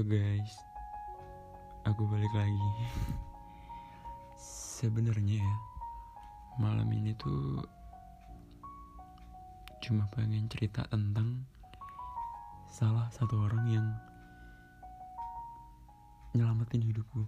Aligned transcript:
Halo 0.00 0.16
guys, 0.16 0.56
aku 1.84 2.08
balik 2.08 2.32
lagi. 2.32 2.72
Sebenarnya 4.80 5.44
ya, 5.44 5.56
malam 6.56 6.88
ini 6.88 7.12
tuh 7.20 7.60
cuma 9.84 10.08
pengen 10.08 10.48
cerita 10.48 10.88
tentang 10.88 11.44
salah 12.64 13.12
satu 13.12 13.44
orang 13.44 13.64
yang 13.68 13.86
nyelamatin 16.32 16.80
hidupku. 16.80 17.20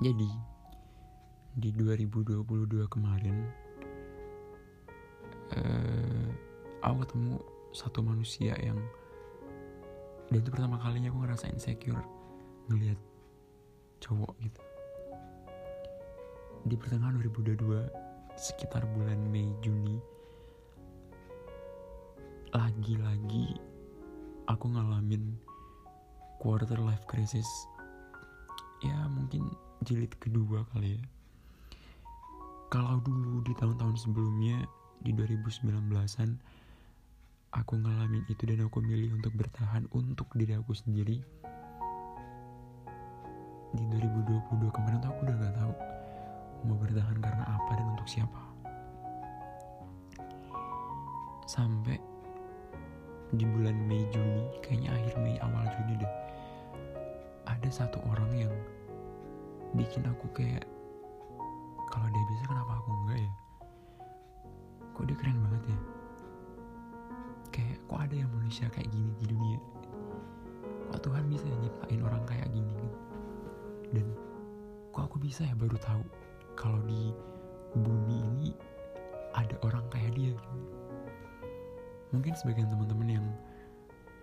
Jadi, 0.00 0.32
di 1.60 1.76
2022 1.76 2.40
kemarin, 2.88 3.36
uh, 5.60 6.28
aku 6.88 7.04
ketemu 7.04 7.36
satu 7.76 8.00
manusia 8.00 8.56
yang 8.64 8.80
dan 10.30 10.38
itu 10.38 10.50
pertama 10.54 10.78
kalinya 10.78 11.10
aku 11.10 11.26
ngerasa 11.26 11.50
insecure 11.50 12.06
ngelihat 12.70 12.98
cowok 13.98 14.32
gitu. 14.40 14.62
Di 16.70 16.74
pertengahan 16.78 17.18
2022 17.18 18.38
sekitar 18.38 18.86
bulan 18.94 19.18
Mei 19.28 19.50
Juni 19.58 19.98
lagi-lagi 22.50 23.54
aku 24.46 24.70
ngalamin 24.70 25.34
quarter 26.42 26.78
life 26.78 27.02
crisis. 27.10 27.46
Ya 28.82 28.96
mungkin 29.10 29.50
jilid 29.84 30.14
kedua 30.18 30.66
kali 30.74 30.98
ya. 30.98 31.04
Kalau 32.70 33.02
dulu 33.02 33.42
di 33.42 33.52
tahun-tahun 33.58 33.98
sebelumnya 33.98 34.62
di 35.02 35.10
2019an 35.10 36.38
aku 37.50 37.82
ngalamin 37.82 38.22
itu 38.30 38.46
dan 38.46 38.62
aku 38.62 38.78
milih 38.78 39.18
untuk 39.18 39.34
bertahan 39.34 39.90
untuk 39.90 40.30
diri 40.38 40.54
aku 40.54 40.70
sendiri. 40.70 41.18
Di 43.74 43.84
2022 43.86 44.70
kemarin 44.70 45.02
aku 45.02 45.18
udah 45.26 45.36
gak 45.38 45.54
tahu 45.58 45.74
mau 46.66 46.76
bertahan 46.78 47.18
karena 47.18 47.44
apa 47.46 47.70
dan 47.74 47.86
untuk 47.90 48.06
siapa. 48.06 48.40
Sampai 51.50 51.98
di 53.34 53.42
bulan 53.46 53.74
Mei 53.86 54.06
Juni 54.14 54.46
kayaknya 54.62 54.94
akhir 54.94 55.14
Mei 55.22 55.38
awal 55.42 55.66
Juni 55.74 56.02
deh 56.02 56.14
ada 57.46 57.70
satu 57.70 57.98
orang 58.10 58.30
yang 58.34 58.54
bikin 59.74 60.02
aku 60.06 60.26
kayak 60.34 60.66
kalau 61.90 62.06
dia 62.10 62.24
bisa 62.30 62.42
kenapa 62.46 62.78
aku 62.78 62.90
enggak 62.94 63.18
ya? 63.18 63.32
Kok 64.94 65.04
dia 65.10 65.16
keren 65.18 65.38
banget 65.42 65.74
ya 65.74 65.99
kok 67.90 67.98
ada 67.98 68.14
yang 68.14 68.30
manusia 68.30 68.70
kayak 68.70 68.86
gini 68.94 69.10
di 69.18 69.26
dunia? 69.26 69.58
Kok 70.94 71.02
Tuhan 71.02 71.26
bisa 71.26 71.46
nyiptain 71.58 72.00
orang 72.06 72.22
kayak 72.22 72.46
gini? 72.54 72.70
Gitu 72.70 72.98
dan 73.90 74.06
kok 74.94 75.10
aku 75.10 75.18
bisa 75.18 75.42
ya 75.42 75.54
baru 75.58 75.74
tahu 75.82 76.02
kalau 76.54 76.78
di 76.86 77.10
bumi 77.74 78.22
ini 78.30 78.50
ada 79.34 79.58
orang 79.66 79.82
kayak 79.90 80.14
dia? 80.14 80.30
Gitu 80.30 80.58
mungkin 82.10 82.34
sebagian 82.34 82.66
teman-teman 82.70 83.08
yang 83.22 83.26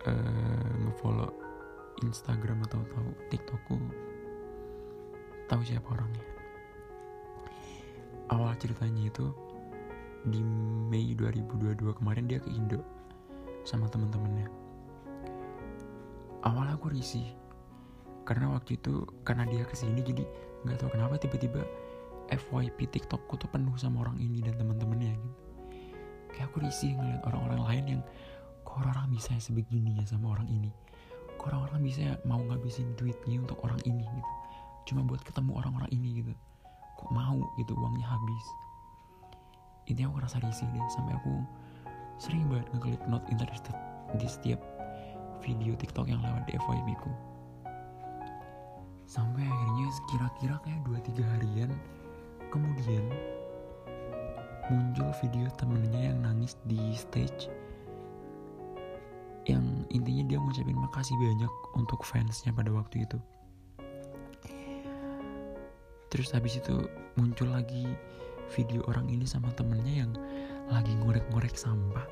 uh, 0.07 0.71
ngefollow 0.87 1.31
Instagram 2.03 2.67
atau 2.67 2.83
tahu 2.91 3.09
TikTokku 3.31 3.75
tahu 5.47 5.61
siapa 5.63 5.87
orangnya. 5.95 6.23
Awal 8.27 8.59
ceritanya 8.59 9.07
itu 9.07 9.31
di 10.27 10.43
Mei 10.91 11.15
2022 11.15 11.79
kemarin 11.95 12.27
dia 12.27 12.43
ke 12.43 12.51
Indo 12.51 12.83
sama 13.67 13.91
teman-temannya 13.91 14.47
awal 16.47 16.71
aku 16.71 16.95
risih 16.95 17.35
karena 18.23 18.55
waktu 18.55 18.79
itu 18.79 19.03
karena 19.27 19.43
dia 19.43 19.67
ke 19.67 19.75
sini 19.75 19.99
jadi 19.99 20.23
nggak 20.63 20.79
tahu 20.79 20.95
kenapa 20.95 21.19
tiba-tiba 21.19 21.67
FYP 22.27 22.91
TikTokku 22.91 23.39
tuh 23.39 23.47
penuh 23.47 23.75
sama 23.79 24.03
orang 24.03 24.19
ini 24.19 24.43
dan 24.43 24.59
teman-temannya 24.59 25.15
gitu. 25.15 25.37
Kayak 26.35 26.51
aku 26.51 26.57
risih 26.59 26.91
ngeliat 26.99 27.23
orang-orang 27.23 27.61
lain 27.63 27.83
yang 27.87 28.01
kok 28.67 28.83
orang-orang 28.83 29.15
bisa 29.15 29.31
ya 29.31 29.41
sebegini 29.41 29.95
ya 29.95 30.05
sama 30.05 30.35
orang 30.35 30.47
ini? 30.51 30.69
Kok 31.39 31.47
orang-orang 31.55 31.81
bisa 31.87 31.99
ya 32.03 32.13
mau 32.27 32.43
ngabisin 32.43 32.93
duitnya 32.99 33.39
untuk 33.47 33.63
orang 33.63 33.79
ini 33.87 34.03
gitu? 34.03 34.31
Cuma 34.91 35.07
buat 35.07 35.23
ketemu 35.23 35.55
orang-orang 35.55 35.89
ini 35.95 36.19
gitu. 36.19 36.33
Kok 36.99 37.09
mau 37.15 37.39
gitu 37.55 37.73
uangnya 37.79 38.07
habis? 38.11 38.45
Ini 39.87 40.03
aku 40.03 40.19
rasa 40.19 40.43
risih 40.43 40.67
deh 40.67 40.83
sampai 40.91 41.15
aku 41.15 41.31
sering 42.17 42.45
banget 42.49 42.67
ngeklik 42.73 43.01
not 43.05 43.23
interested 43.29 43.73
di 44.17 44.25
setiap 44.25 44.61
video 45.41 45.77
TikTok 45.77 46.09
yang 46.09 46.21
lewat 46.25 46.49
di 46.49 46.57
FYP 46.57 46.97
ku. 47.01 47.11
Sampai 49.07 49.45
akhirnya 49.45 49.87
kira-kira 50.11 50.55
kayak 50.65 50.81
2-3 50.83 51.33
harian 51.37 51.71
kemudian 52.51 53.05
muncul 54.67 55.07
video 55.23 55.47
temennya 55.55 56.11
yang 56.11 56.19
nangis 56.25 56.59
di 56.67 56.79
stage. 56.91 57.47
Yang 59.47 59.63
intinya 59.95 60.23
dia 60.27 60.37
ngucapin 60.43 60.75
makasih 60.75 61.15
banyak 61.15 61.53
untuk 61.79 62.03
fansnya 62.03 62.51
pada 62.51 62.67
waktu 62.75 63.07
itu. 63.07 63.15
Terus 66.11 66.35
habis 66.35 66.59
itu 66.59 66.87
muncul 67.15 67.51
lagi 67.51 67.87
video 68.51 68.83
orang 68.91 69.07
ini 69.07 69.23
sama 69.27 69.51
temennya 69.55 70.07
yang 70.07 70.11
lagi 70.67 70.91
ngorek-ngorek 70.99 71.55
sampah 71.55 72.03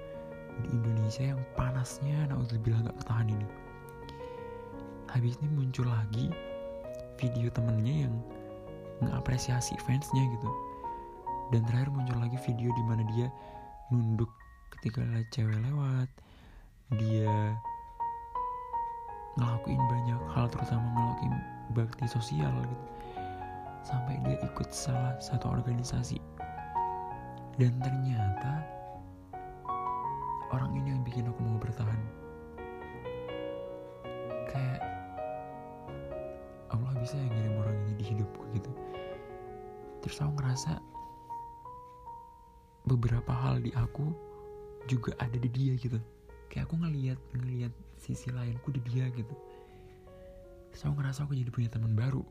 di 0.63 0.71
Indonesia 0.71 1.35
yang 1.35 1.41
panasnya 1.59 2.23
bilang 2.63 2.87
gak 2.87 2.95
ketahan 3.03 3.27
ini. 3.27 3.47
Habis 5.11 5.35
ini 5.43 5.49
muncul 5.51 5.87
lagi 5.87 6.31
video 7.19 7.51
temennya 7.51 8.07
yang 8.07 8.15
ngapresiasi 9.03 9.75
fansnya 9.83 10.23
gitu. 10.39 10.49
Dan 11.51 11.67
terakhir 11.67 11.91
muncul 11.91 12.17
lagi 12.17 12.39
video 12.47 12.71
di 12.71 12.83
mana 12.87 13.03
dia 13.11 13.27
nunduk 13.91 14.31
ketika 14.79 15.03
lihat 15.03 15.27
cewek 15.35 15.59
lewat. 15.59 16.09
Dia 16.95 17.59
ngelakuin 19.35 19.83
banyak 19.83 20.21
hal 20.31 20.47
terutama 20.47 20.87
ngelakuin 20.95 21.35
bakti 21.75 22.07
sosial 22.07 22.55
gitu. 22.63 22.77
Sampai 23.83 24.17
dia 24.23 24.39
ikut 24.41 24.71
salah 24.71 25.19
satu 25.19 25.51
organisasi 25.51 26.17
dan 27.55 27.71
ternyata 27.79 28.67
orang 30.51 30.75
ini 30.75 30.91
yang 30.91 31.03
bikin 31.07 31.27
aku 31.31 31.39
mau 31.39 31.55
bertahan. 31.55 32.01
Kayak 34.51 34.83
Allah 36.71 36.91
bisa 36.99 37.15
yang 37.15 37.31
ngirim 37.31 37.55
orang 37.63 37.77
ini 37.87 37.93
di 37.95 38.05
hidupku 38.11 38.43
gitu. 38.51 38.71
Terus 40.03 40.17
aku 40.19 40.35
ngerasa 40.35 40.83
beberapa 42.85 43.31
hal 43.31 43.63
di 43.63 43.71
aku 43.71 44.11
juga 44.91 45.15
ada 45.23 45.39
di 45.39 45.47
dia 45.47 45.79
gitu. 45.79 45.97
Kayak 46.51 46.67
aku 46.67 46.75
ngeliat 46.83 47.19
ngeliat 47.39 47.71
sisi 47.95 48.35
lainku 48.35 48.75
di 48.75 48.83
dia 48.83 49.07
gitu. 49.15 49.35
Terus 50.75 50.81
aku 50.91 50.99
ngerasa 50.99 51.23
aku 51.23 51.39
jadi 51.39 51.51
punya 51.55 51.71
teman 51.71 51.95
baru. 51.95 52.21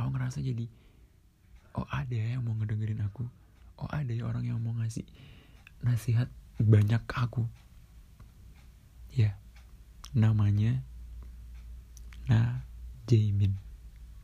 Aku 0.00 0.08
ngerasa 0.16 0.40
jadi 0.40 0.64
oh 1.76 1.84
ada 1.92 2.14
ya 2.16 2.40
yang 2.40 2.42
mau 2.46 2.56
ngedengerin 2.56 3.04
aku 3.04 3.28
oh 3.80 3.90
ada 3.90 4.10
ya 4.10 4.26
orang 4.26 4.44
yang 4.46 4.58
mau 4.62 4.74
ngasih 4.78 5.06
nasihat 5.82 6.30
banyak 6.58 7.02
ke 7.06 7.16
aku. 7.18 7.44
Ya 9.14 9.38
namanya 10.14 10.82
nah 12.24 12.64
Jamin 13.04 13.52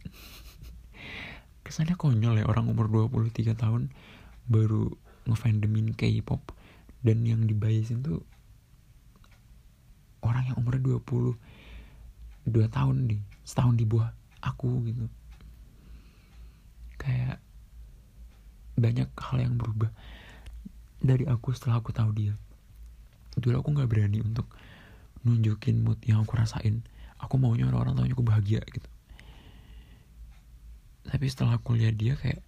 kesannya 1.67 2.01
konyol 2.01 2.41
ya 2.41 2.47
orang 2.49 2.71
umur 2.71 2.89
23 2.89 3.53
tahun 3.55 3.93
baru 4.51 4.91
ngefandomin 5.31 5.95
K-pop. 5.95 6.57
Dan 7.01 7.25
yang 7.25 7.49
dibayasin 7.49 8.05
tuh 8.05 8.21
orang 10.21 10.53
yang 10.53 10.57
umurnya 10.61 11.01
20 11.01 11.33
dua 12.51 12.67
tahun 12.69 13.09
nih 13.09 13.21
setahun 13.45 13.77
di 13.77 13.85
bawah 13.89 14.13
aku 14.45 14.85
gitu. 14.89 15.07
Kayak 17.01 17.41
banyak 18.81 19.09
hal 19.15 19.39
yang 19.39 19.55
berubah. 19.61 19.93
Dari 21.01 21.25
aku 21.29 21.53
setelah 21.53 21.81
aku 21.81 21.93
tahu 21.93 22.13
dia 22.13 22.35
dulu 23.39 23.63
aku 23.63 23.69
nggak 23.77 23.91
berani 23.91 24.19
untuk 24.25 24.51
nunjukin 25.23 25.85
mood 25.85 26.01
yang 26.03 26.25
aku 26.25 26.35
rasain. 26.35 26.83
Aku 27.21 27.37
maunya 27.37 27.69
orang-orang 27.69 27.95
tahunya 28.01 28.15
aku 28.17 28.25
bahagia 28.25 28.61
gitu. 28.65 28.89
Tapi 31.05 31.27
setelah 31.29 31.61
aku 31.61 31.77
lihat 31.77 32.01
dia 32.01 32.17
kayak 32.17 32.41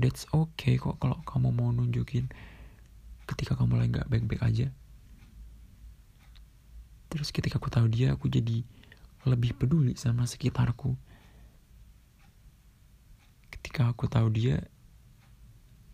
that's 0.00 0.24
okay 0.32 0.80
kok 0.80 0.96
kalau 0.98 1.20
kamu 1.28 1.52
mau 1.52 1.68
nunjukin 1.70 2.30
ketika 3.28 3.54
kamu 3.54 3.76
lagi 3.76 3.90
nggak 3.92 4.08
baik-baik 4.08 4.42
aja. 4.42 4.66
Terus 7.12 7.28
ketika 7.32 7.60
aku 7.60 7.68
tahu 7.68 7.88
dia 7.92 8.16
aku 8.16 8.32
jadi 8.32 8.64
lebih 9.28 9.56
peduli 9.56 9.92
sama 10.00 10.24
sekitarku. 10.24 10.96
Ketika 13.52 13.92
aku 13.92 14.08
tahu 14.08 14.32
dia 14.32 14.64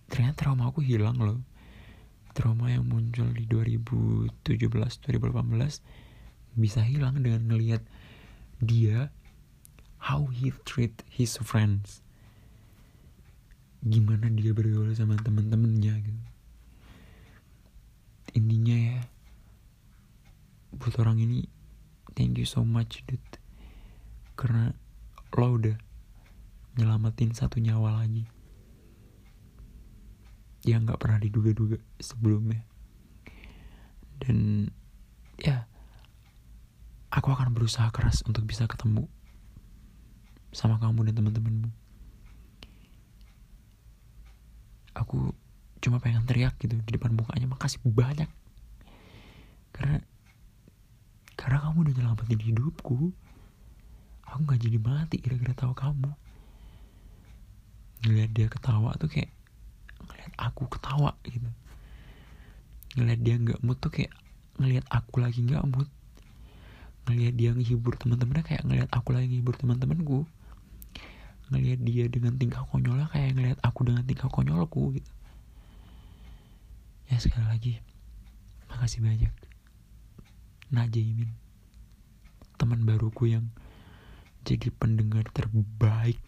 ternyata 0.08 0.46
trauma 0.46 0.68
aku 0.68 0.84
hilang 0.84 1.16
loh. 1.20 1.40
Trauma 2.34 2.66
yang 2.66 2.90
muncul 2.90 3.30
di 3.30 3.46
2017 3.46 4.42
2018 4.42 6.58
bisa 6.58 6.82
hilang 6.82 7.22
dengan 7.22 7.46
ngelihat 7.50 7.82
dia 8.58 9.14
how 10.10 10.26
he 10.30 10.50
treat 10.66 11.02
his 11.08 11.38
friends. 11.40 12.02
Gimana 13.84 14.32
dia 14.32 14.50
bergaul 14.50 14.90
sama 14.96 15.14
teman-temannya 15.20 15.94
gitu. 16.02 16.24
Intinya 18.34 18.74
ya 18.74 18.98
buat 20.74 20.98
orang 20.98 21.22
ini 21.22 21.46
thank 22.18 22.34
you 22.34 22.48
so 22.48 22.66
much 22.66 23.06
dude. 23.06 23.38
Karena 24.34 24.74
lo 25.34 25.54
udah 25.54 25.78
nyelamatin 26.74 27.30
satu 27.30 27.62
nyawa 27.62 28.02
lagi 28.02 28.26
yang 30.64 30.88
nggak 30.88 31.00
pernah 31.00 31.20
diduga-duga 31.20 31.76
sebelumnya. 32.00 32.64
Dan 34.20 34.68
ya 35.36 35.68
aku 37.12 37.30
akan 37.30 37.52
berusaha 37.52 37.92
keras 37.92 38.24
untuk 38.24 38.48
bisa 38.48 38.64
ketemu 38.64 39.06
sama 40.50 40.80
kamu 40.80 41.10
dan 41.10 41.14
teman-temanmu. 41.20 41.70
Aku 44.94 45.34
cuma 45.82 46.00
pengen 46.00 46.24
teriak 46.24 46.56
gitu 46.62 46.80
di 46.80 46.90
depan 46.96 47.12
mukanya 47.12 47.50
makasih 47.50 47.82
banyak. 47.84 48.30
Karena 49.74 50.00
karena 51.34 51.58
kamu 51.60 51.76
udah 51.84 51.94
nyelamatin 51.98 52.40
hidupku 52.40 53.12
aku 54.24 54.38
nggak 54.50 54.60
jadi 54.66 54.78
mati 54.80 55.16
kira-kira 55.22 55.54
tahu 55.54 55.76
kamu. 55.76 56.10
Ngeliat 58.04 58.30
dia 58.34 58.46
ketawa 58.50 58.94
tuh 58.98 59.06
kayak 59.06 59.30
aku 60.38 60.66
ketawa 60.70 61.14
gitu. 61.26 61.46
Ngeliat 62.94 63.20
dia 63.20 63.34
nggak 63.38 63.60
mood 63.62 63.78
tuh 63.82 63.90
kayak 63.90 64.12
ngeliat 64.58 64.86
aku 64.90 65.22
lagi 65.22 65.42
nggak 65.42 65.64
mood. 65.66 65.88
Ngeliat 67.04 67.34
dia 67.36 67.50
ngehibur 67.52 67.98
teman-temannya 67.98 68.44
kayak 68.46 68.62
ngeliat 68.64 68.88
aku 68.94 69.12
lagi 69.12 69.26
ngehibur 69.28 69.54
teman-temanku. 69.58 70.24
Ngelihat 71.52 71.80
dia 71.84 72.04
dengan 72.08 72.38
tingkah 72.40 72.64
konyolnya 72.70 73.10
kayak 73.12 73.36
ngelihat 73.36 73.58
aku 73.60 73.84
dengan 73.84 74.02
tingkah 74.06 74.30
konyolku 74.30 74.96
gitu. 74.96 75.12
Ya 77.10 77.20
sekali 77.20 77.46
lagi 77.46 77.72
makasih 78.72 79.04
banyak. 79.04 79.34
Najaimin 80.72 81.30
teman 82.56 82.86
baruku 82.88 83.28
yang 83.28 83.52
jadi 84.44 84.72
pendengar 84.72 85.28
terbaik 85.32 86.20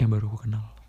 yang 0.00 0.08
baru 0.12 0.32
aku 0.32 0.48
kenal 0.48 0.79